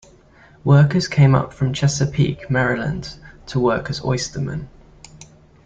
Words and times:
Workers 0.63 1.07
came 1.07 1.35
up 1.35 1.53
from 1.53 1.73
Chesapeake, 1.73 2.49
Maryland, 2.49 3.19
to 3.45 3.59
work 3.59 3.87
as 3.87 3.99
oystermen. 4.03 4.67